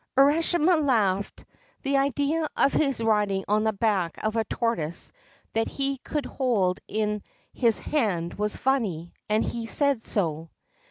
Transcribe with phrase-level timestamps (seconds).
[0.17, 1.45] Urashima laughed.
[1.83, 5.11] The idea of his riding on the back of a tortoise
[5.53, 7.21] that he could hold in
[7.53, 10.49] his hand was funny, and he said so.